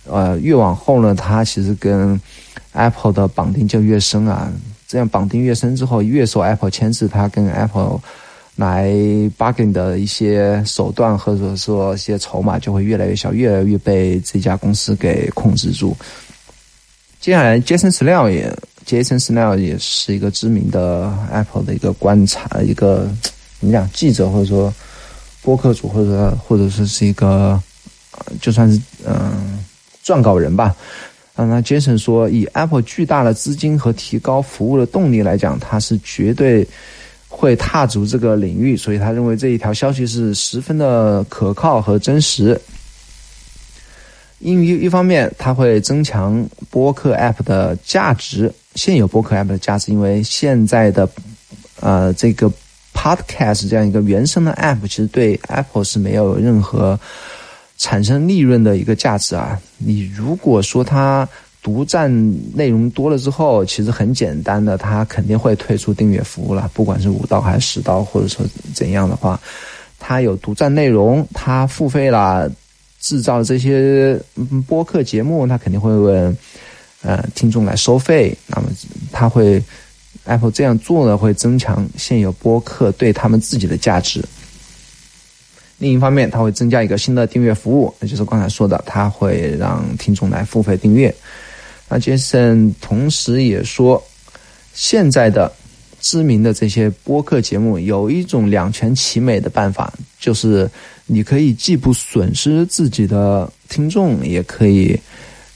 [0.06, 2.20] 呃，越往后呢，他其实跟
[2.74, 4.52] Apple 的绑定就越深啊。
[4.88, 8.00] 这样绑定越深之后，越受 Apple 牵制，他跟 Apple
[8.58, 8.90] 来
[9.38, 15.96] bargain 的一些手段或者说一些筹码就会越来越小，越来越被这家公司给控制住。
[17.20, 18.52] 接下来，Jason Snell 也
[18.86, 23.08] ，Jason Snell 也是一个知名的 Apple 的一个观察，一个
[23.60, 24.74] 怎么讲记者或者说
[25.44, 27.62] 播客主，或者或者说是一个
[28.42, 29.64] 就算是嗯
[30.04, 30.76] 撰稿人吧。
[31.36, 36.68] 啊，那 Jason 说，以 Apple 巨大的资金和提高服务的动力来讲，它是绝对
[37.28, 42.60] 会踏足这个领域，所以他认为这一条消息是十分的可靠和真实。
[44.40, 51.10] 因为一方面，它会增强播客 App 的价值，现有播客 App 的价值，因为现在的，
[51.80, 52.48] 呃，这个
[52.94, 57.00] Podcast 这样一个原生的 App，其实对 Apple 是没有任何
[57.80, 59.60] 产生利润的一个价值啊。
[59.80, 61.28] 你如果说它
[61.68, 62.10] 独占
[62.56, 69.38] 内容多了之后，其实很简单的，它肯定会退出订阅服务了，不管是五刀还是十刀，或者说怎样的话，
[70.00, 72.50] 它有独占内容，它付费了。
[73.00, 74.20] 制造这些
[74.66, 76.36] 播客节目，他肯定会问，
[77.04, 78.36] 呃，听众来收费。
[78.48, 78.68] 那么
[79.12, 79.64] 他会
[80.26, 84.22] ，Apple 这样做呢，会增强现有播客对他们自己的价值。
[85.78, 91.14] 另一方面，它会增加一个新的订阅服务，也就是刚才说的，它会让听众来付费订阅。
[91.90, 94.02] 那杰森同时也说，
[94.74, 95.52] 现在的
[96.00, 100.70] 知名的这些播客节目有一种两全其美的办法，就是。
[101.10, 104.94] 你可以既不损失自己的听众，也可以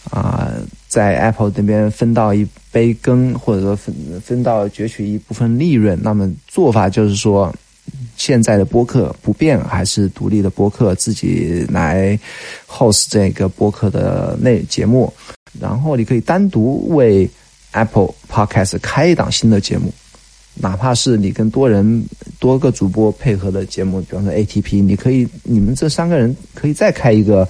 [0.10, 0.50] 啊，
[0.88, 6.00] 在 Apple 那边分到一杯羹，或者说分分到攫取一部分利润。
[6.02, 7.54] 那么做法就是说，
[8.16, 12.18] 现在的播客不变，还是独立的播客自己来
[12.66, 15.14] host 这个播客的内节目。
[15.60, 17.30] 然后你可以单独为
[17.72, 19.94] Apple Podcast 开一档新的节目，
[20.56, 22.06] 哪怕是你跟多人
[22.40, 27.48] 多个主播配合的节目，比方说 ATP，你可以你们这三个人可以再开一个。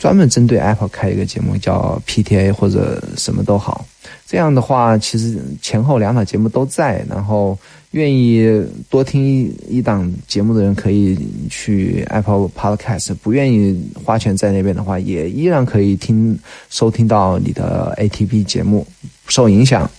[0.00, 3.86] 专门针对 Apple 开一个节目叫 PTA 或者什么都好，
[4.26, 7.56] 这样的话，其实前后两档节目都在，然后
[7.96, 11.18] 愿意多听一一档节目的人可以
[11.48, 16.38] 去 Apple Podcast，不愿意花钱在那边的话，也依然可以听
[16.68, 18.86] 收听到你的 ATP 节目，
[19.24, 19.90] 不受影响。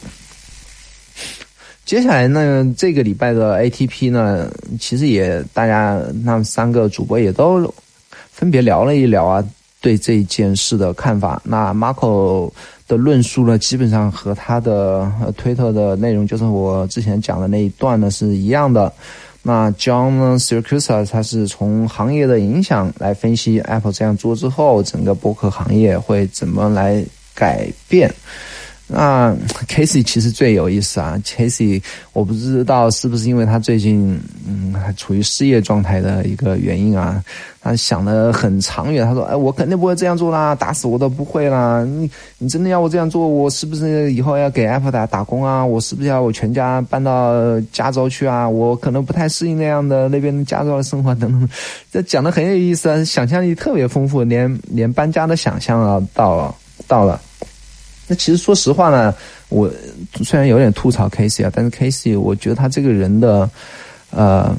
[1.86, 7.74] 接下来呢，这个礼拜的 ATP 呢，其实也大家那三个主播也都
[8.32, 9.44] 分别聊了一聊啊。
[9.80, 12.52] 对这件事的看法，那 Marco
[12.88, 18.92] 的论述呢，基本上和他的推特的内容，就是我之前讲的那一段呢是一样的。
[19.44, 28.14] 那 John Siracusa 他是从行业的影响来分析 Apple 这样做之后，整个博客行业会怎么来改变。
[28.90, 29.36] 那
[29.68, 31.82] Casey 其实最有意思啊，Casey
[32.14, 34.18] 我不知道是不是因为他最近
[34.48, 37.22] 嗯还处于失业状态的一个原因啊，
[37.62, 39.06] 他想的很长远。
[39.06, 41.84] 他说：“哎，我肯定不会这样做啦，打死我都不会啦。
[41.84, 45.66] 你你真的要我这样做，我是不是以后要给 Apple 打打工啊？
[45.66, 48.48] 我是不是要我全家搬到加州去啊？
[48.48, 51.50] 我可能不太适应那样的那边加州的生活等等。
[51.92, 56.56] ”这讲的很有意思啊，想象力特别丰富，连连搬家的想象啊到了
[56.88, 57.20] 到了。
[58.08, 59.14] 那其实说实话呢，
[59.50, 59.70] 我
[60.24, 63.50] 虽然有点吐槽 Casey 啊，但是 Casey 我觉得他这个人的，
[64.12, 64.56] 呃，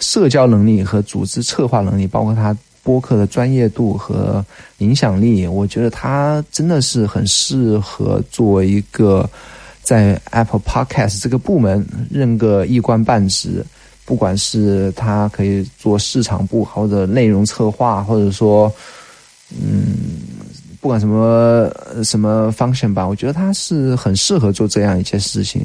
[0.00, 4.44] 社交能力和组织策划能力，包括他播客的专业度和
[4.78, 9.28] 影响力，我觉得他真的是很适合作为一个
[9.82, 13.64] 在 Apple Podcast 这个部门任个一官半职，
[14.04, 18.72] 不管是他可以做市场部或者内容策划，或者说，
[19.50, 19.94] 嗯。
[20.80, 21.68] 不管什么
[22.04, 25.64] 什么方向吧，我觉得他是很适合做这样一件事情。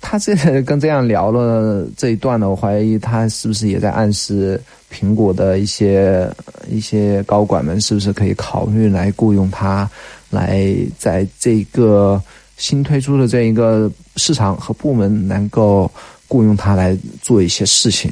[0.00, 4.60] 他这跟这样聊了这一段呢，我怀疑他是不是也在暗示
[4.92, 6.30] 苹果的一些
[6.68, 9.88] 一些高管们，是不是可以考虑来雇佣他，
[10.30, 12.20] 来在这个
[12.56, 15.90] 新推出的这一个市场和部门，能够
[16.26, 18.10] 雇佣他来做一些事情。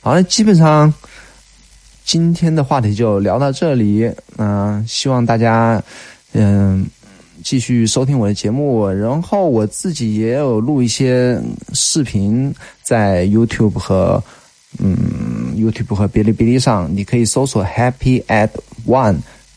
[0.00, 0.92] 好了，基本上。
[2.04, 5.82] 今天的话题就聊到这里，嗯，希望大家
[6.32, 6.86] 嗯
[7.42, 11.40] 继续收听我的节目，然后我自己也有录一些
[11.72, 14.22] 视频在 YouTube 和
[14.78, 18.50] 嗯 YouTube 和哔哩哔哩上，你可以搜索 Happy at
[18.86, 19.16] One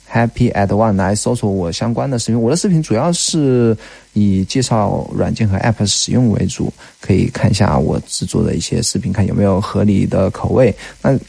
[0.10, 2.42] Happy at One 来搜索我相关的视频。
[2.42, 3.78] 我的视频主要是
[4.14, 6.72] 以介绍软件和 App 使用为主，
[7.02, 10.74] 可以看一下我制作的一些视频，看有没有合理的口味。
[11.02, 11.20] 那。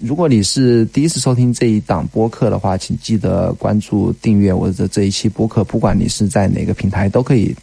[0.00, 5.62] 如果你是第一次收听这一档播客的话，请记得关注、订阅我的这一期播客。
[5.62, 7.54] 不管你是在哪个平台，都可以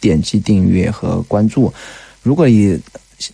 [0.00, 1.72] 点击订阅和关注。
[2.22, 2.78] 如果你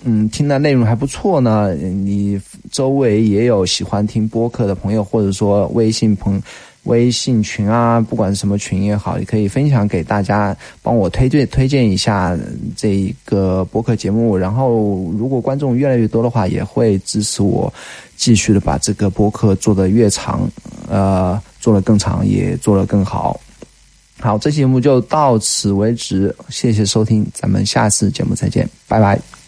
[0.04, 2.40] 嗯听的内容还不错呢，你
[2.70, 6.40] 周围也有喜欢听播客的朋友，或者说微信朋。
[6.85, 12.37] 微信群啊，不管什么群也好，也可以分享给大家，帮我推荐推荐一下
[12.76, 14.37] 这一个播客节目。
[14.37, 17.72] 然后，如果观众越来越多的话，也会支持我
[18.16, 20.49] 继续的把这个播客做得越长，
[20.89, 23.41] 呃，做得更长，也做得更好。
[24.18, 29.41] 好，这期节目就到此为止，谢谢收听，咱们下次节目再见，拜拜。